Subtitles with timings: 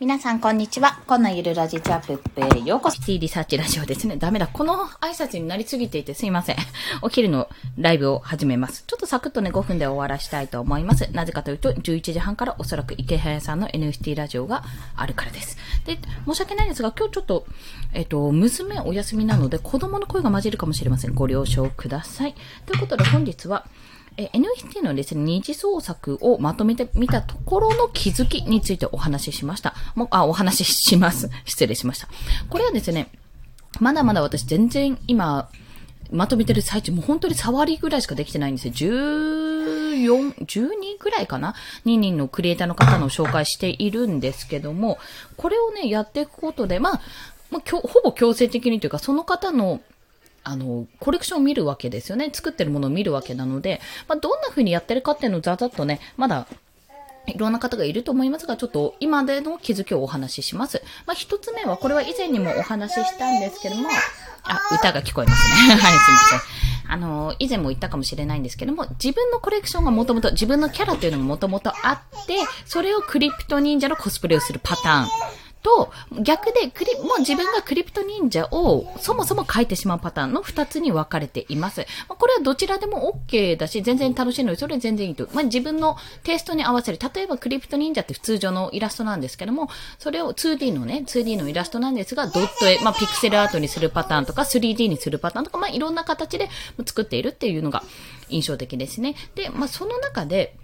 [0.00, 0.98] 皆さん、こんにちは。
[1.06, 2.96] こんなゆるラジチャップへようこそ。
[2.96, 4.16] シティリサーチラジオですね。
[4.16, 4.46] ダメだ。
[4.46, 6.56] この挨拶になりすぎていてすいません。
[7.02, 8.84] お昼のライブを始めます。
[8.86, 11.06] ちょっとサクッとね、5分で終わらしたいと思います。
[11.12, 14.64] なぜかというと、11時半からおそらく池早さんの NFT ラジオが
[14.96, 15.58] あるからです。
[15.84, 17.44] で、申し訳ないですが、今日ちょっと、
[17.92, 21.14] えっ、と、娘お休みなので、子供の声が混じるかもしれません。
[21.14, 22.34] ご了承ください。
[22.64, 23.66] ということで、本日は、
[24.16, 29.74] え NFT のですね、二次創作をまとめてみたところの気づきについてお話ししました。
[29.94, 31.30] もあ、お話しします。
[31.44, 32.08] 失礼しました。
[32.48, 33.08] これはですね、
[33.78, 35.48] まだまだ私全然今、
[36.10, 38.74] まとめてる最中、もう本当に触りぐらいしかできてないんですよ。
[38.74, 41.54] 14、12ぐらいかな
[41.86, 44.98] ?2 人のクリエイターの方の紹介しているんですけども、
[45.36, 47.00] これをね、やっていくことで、まあ、
[47.50, 49.80] まあ、ほぼ強制的にというか、その方の
[50.42, 52.30] あの、コレクションを見るわけですよね。
[52.32, 56.46] 作ってるものを見るわけなので、まあ、どんな風にやってるかっていうのをざざっとね、まだ、
[57.26, 60.82] いろんな方がいると思いますが、ちょっと今での気づきをお話しします。
[61.06, 63.88] まあ、一つ目は、これは以前にもお話ししたんですけども、
[64.42, 65.74] あ、歌が聞こえますね。
[65.76, 66.40] はい、すいません。
[66.88, 75.08] あの、以前も言ったかもしれないんですけども、自分のコレクションがもともと、自分のキャラというのがもともとあって、それをクリプト忍者のコスプレをするパターン。
[75.62, 81.86] と、逆でクリ、もう自分がクリプト忍者をそもそも書いてしまうパターンの二つに分かれています。
[82.08, 85.28] ま、これはどちらでも OK だし、全然楽しいので、それ全然いいと。
[85.32, 86.98] まあ、自分のテイストに合わせる。
[87.14, 96.48] 例えばクリプト忍者って普通上のイラストなんですけども、それを 2D のね、2D のイラストなんですが、ドット絵、まあ、ピクセルアートにするパターンとか、3D にするパターンとか、まあ、いろんな形で
[96.86, 97.82] 作っているっていうのが
[98.28, 99.14] 印象的ですね。
[99.34, 100.56] で、まあ、その中で、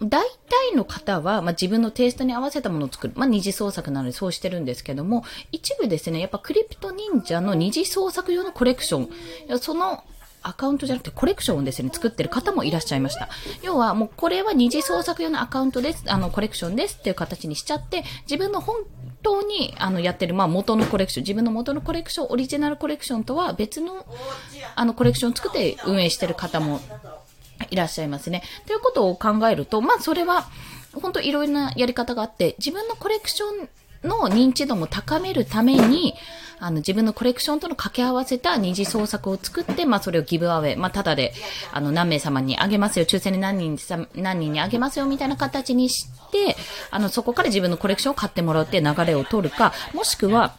[0.00, 3.14] 大体の方は、まあ、自分のテイストに合わせたものを作る。
[3.16, 10.04] まあ、二次創作なのでそうしてるんですけども、一部ですね、やっぱクリプト忍者の二次創作用のコレクション、その
[10.44, 13.28] アカウントじゃなくてコレクションをですね、作ってる方もいらっしゃいました。
[13.62, 18.76] 要はもうこれは二次創作用のアカウントです、あのコレクションですっていう形にしちゃって、自分の本
[19.22, 24.04] 当にあのやってる、まあ元のコレクション、自分の元のコレクション、オリジナルコレクションとは別の
[24.74, 26.80] あのコレクションを作って運営してる方も
[27.72, 28.42] いらっしゃいますね。
[28.66, 30.46] ということを考えると、まあそれは、
[30.92, 36.14] 本当いろいろなやり方があって、自分のコレクションの認知度も高めるために、
[36.58, 41.32] あの、自分のコレクションとの掛け合わせた二次創作を作って、まあ、それをギブアウェイ、まあ、ただで、
[41.72, 43.78] あの、何名様にあげますよ、抽選で何人、
[44.14, 46.56] 何人にあげますよ、みたいな形にして、
[46.90, 50.54] あの、そこから自分のコレクションを買ってもらうって流れを取るか、もしくは、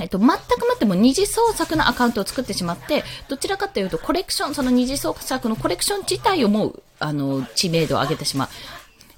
[0.00, 0.40] えっと、全く待
[0.76, 8.48] っても二次創作のアカウントを作ってしまって、どちらかというとコレクション、その二次創作のコレクション自体をもう、あの、知名度を上げてしまう。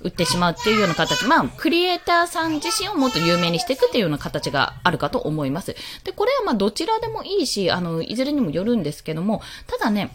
[0.03, 1.25] 売ってしまうっていうような形。
[1.27, 5.77] まあ、クリエイターさん自身をもっと有名にしていくっていうような形があるかと思います。
[6.05, 10.11] で、これはまあ、どちらでもいいし、あの、いずれにもよるんですけども、ただね、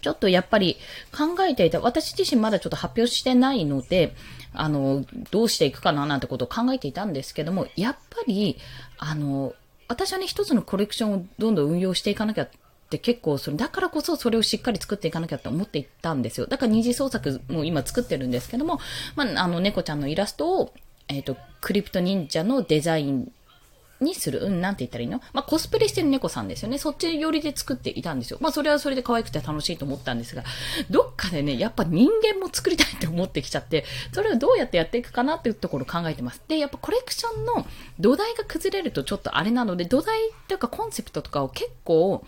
[0.00, 0.76] ちょっとやっぱり
[1.16, 4.14] 考えていた、私自身まだちょっと発表してないので、
[4.52, 8.56] あの、どうしていくかななんてことを考えていたんですけども、やっぱり、
[8.98, 9.54] あの、
[9.88, 12.48] 私はね、一つのコレクションをどんどん運用していかなきゃっ
[12.90, 16.46] て結構それ、だからこそそれをしっかり作っていかなきゃって思っていったんですよ。
[16.46, 18.80] だから二次創作も今作ってるんですけども、
[19.16, 20.72] まあ、あの、猫ちゃんのイラストを、
[21.08, 23.32] えっ、ー、と、クリプト忍者のデザイン
[24.00, 24.40] にする？
[24.40, 25.20] うん、なんて言ったらいいの？
[25.32, 26.78] まあ、コスプレしてる猫さんですよね。
[26.78, 28.38] そっち寄りで作っていたんですよ。
[28.40, 30.42] まあ、それはそれで可愛くて楽しいと思ったんですが、
[30.90, 36.42] どっかでね、やっぱ人間も作りたいって思ってきちゃって、それをどうやってやっていくかなっていうところを考えてます。
[36.48, 37.66] で、やっぱコレクションの
[37.98, 40.18] 土台が崩れるとちょっとあれなので、土台
[40.48, 42.24] というかコンセプトとかを結構、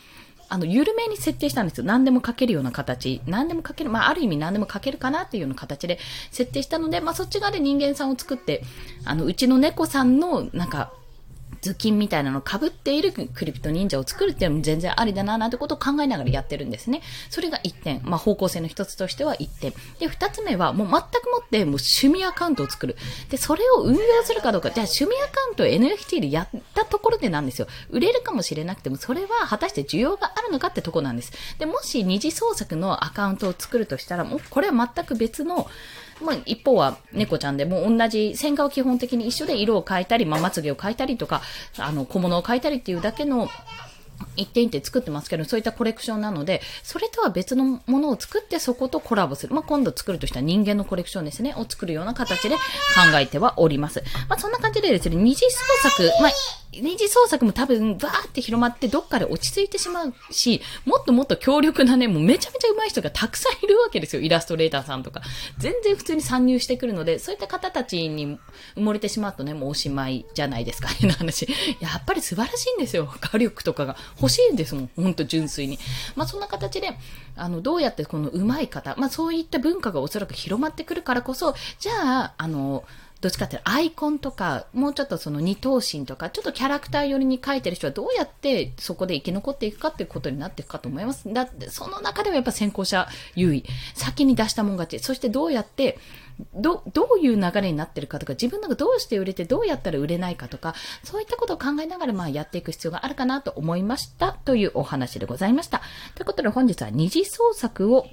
[0.49, 1.85] あの、緩めに設定したんですよ。
[1.85, 3.23] 何でも書けるような形。
[3.27, 3.91] 何でも書ける。
[3.91, 5.99] まあ、ある意味何でも書けるかなっていうような形で
[6.31, 8.63] 設定したので、まあ、そっち側で人間さんを作って、
[9.07, 10.93] あの、うちの猫さんの、なんか、
[11.63, 17.03] 頭巾みたいなのを被っているクリプト忍者を作るっていうのも全然ありだな、なんてことを考えながらやってるんですね。
[17.31, 18.01] それが1点。
[18.03, 19.73] まあ、方向性の一つとしては1点。
[20.01, 22.97] で、2つ目は、もう全くもってもう趣味アカウントを作る。
[23.31, 24.71] で、それを運用するかどうか。
[24.71, 27.69] じゃあ、趣味アカウントを NFT でやったところでなんですよ。
[27.91, 31.33] 売れるかもしれなくても、それは果たして需要があるのかってとこなんです。
[31.59, 35.71] で、もし二次創作のアカウントを作るとしたら、もうこれは全く別の、
[36.23, 41.43] まあ、一方は猫ちゃんでも同じ線画を基本的に一緒で色を変えたり、まあ、まつげを変えたりとか、
[41.79, 43.49] あの、小物を変えたりっていうだけの
[44.37, 49.55] 一点一点作ってますけど、そういったコレクションなので、それとは別のものを作ってそことコラボする。
[49.55, 52.61] まあ、今度作るとしたら人間のコレクションですね、を作るような形で考
[53.19, 54.03] えてはおります。
[54.29, 56.33] まあ、そんな感じでですね、二次創作、まあ、
[56.81, 64.23] 二次創作も多分、バーって広まってどっかで落ち着いてしまうし、もっともっと強力なね、もうめちゃめちゃ上手い人がたくさんいるわけですよ。
[64.23, 65.21] イラストレーターさんとか。
[65.59, 68.39] 全然普通に参入してくるので、そういった方たちに
[68.77, 71.47] 埋もれてしまうとね、もうおしまいじゃないですか、変な話。
[71.81, 73.13] やっぱり素晴らしいんですよ。
[73.21, 73.97] 画力とかが。
[74.21, 74.91] 欲しいんですもん。
[74.97, 75.79] ほんと純粋に。
[76.17, 76.97] まあそんな形で、
[77.37, 82.85] あの、どうやってこの上手い方、まあそういった文化がおそらく広まってくるからこそ、じゃあ、あの、
[83.23, 91.33] どっちかっていうとアイコンとか、もうちょっとその二等身とか、ちょっとキャラクター寄りに書いてる人はどうやってそこで生き残っていくかっていうことになっていくかと思います。
[91.33, 93.65] だって、その中ではやっぱ先行者優位。
[93.95, 94.99] 先に出したもん勝ち。
[94.99, 95.99] そしてどうやって、
[96.55, 105.83] ど、どういう流れになってるかとか、自分がどうして売れてどうやったら売れないかとか、そういったことを考えながら、まあやっていく必要があるかなと思いましたというお話でございました。
[106.17, 108.09] ということで本日は二次創作を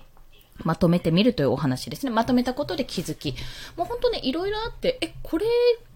[0.63, 2.11] まとめてみるというお話ですね。
[2.11, 3.35] まとめたことで気づき。
[3.75, 5.45] もう本当ね、いろいろあって、え、これ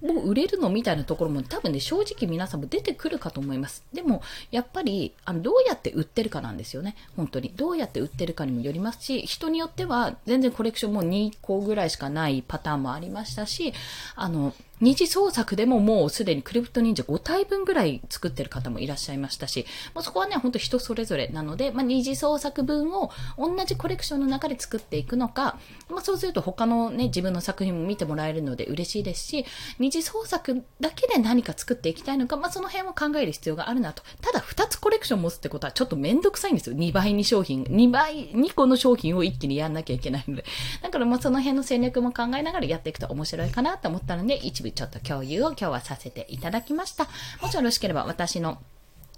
[0.04, 3.84] もう売れるのみたいなところも多分ね、正直皆さんも出てくるかと思います。
[3.94, 4.22] でも、
[4.52, 6.96] やっぱり、あの、どうやって売ってるかなんですよね。
[7.16, 7.54] 本当に。
[7.56, 13.74] どうやって売ってるかにもよりますし、人によっては全然コレクションも2個ぐらいしかないパターンもありましたし、
[14.16, 14.54] あの、
[14.84, 19.66] 二次創作でももうすでにクリプト忍者5体分ぐらい作ってる方もいらっしゃいましたし、
[19.96, 25.58] もうそこはね、ほんと人それぞれなので、まあ、二次創作分を同じコレクションの中で作っていくのか、
[25.90, 29.46] まあ、そうすると他のね、自分の作品も見てもらえるので嬉しいですし、
[29.80, 34.02] 二次創作だけで何か作っていきたいのか、まあ、その辺を考える必要があるなと。
[34.22, 36.76] ただ、2つコレクション持つってことはちょっとめんどくさいんですよ。
[36.76, 40.46] 2倍に商品、2倍、2個の商品を一気にやんなきゃいけないので。
[40.82, 47.08] だから、ま、その辺の戦略も考えながらやっていくと面白いかなと思ったので、一部ちょっと共有を今日はさせていただきました。
[47.42, 48.58] もしよろしければ私の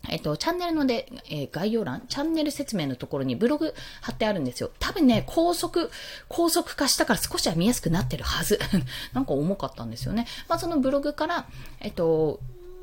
[0.10, 4.72] えっと、チャンネルので、えー、概要欄、チャンネル説明のところにブログ貼ってあるんですよ。
[4.80, 5.92] 多分ね、高速、
[6.28, 8.60] 高速化したから少しは見やすくなってるはず。
[9.14, 10.28] なんか重かったんですよね。
[10.48, 11.48] まあ、そのブログから、
[11.82, 12.40] えっと、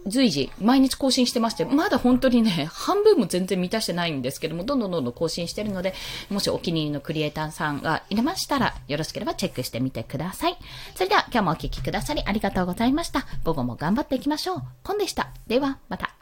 [0.07, 5.95] 随時、毎日更新してまして、まだ本当にね、半分も全然満たしてないんですけども、どんどんどんどん更新してるので、
[6.29, 10.57] もしお気に入りのクリエイターさんがいれましたら、よろしければチェックしてみてください。
[10.95, 13.27] それでは、今日もお聴きくださりありがとうございました。
[13.45, 14.63] 午後も頑張っていきましょう。
[14.83, 15.31] コンでした。
[15.47, 16.22] では、また。